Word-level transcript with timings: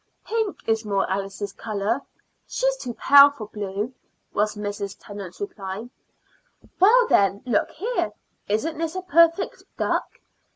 "Pink 0.25 0.61
is 0.67 0.83
more 0.83 1.07
Alice's 1.11 1.53
color. 1.53 2.01
She 2.47 2.65
is 2.65 2.77
too 2.77 2.95
pale 2.95 3.29
for 3.29 3.45
blue," 3.49 3.93
was 4.33 4.55
Mrs. 4.55 4.97
Tennant's 4.99 5.39
reply. 5.39 5.91
"Well, 6.79 7.05
then, 7.07 7.43
look 7.45 7.69
here. 7.69 8.11
Isn't 8.47 8.79
this 8.79 8.95
a 8.95 9.03
perfect 9.03 9.63
duck? 9.77 10.07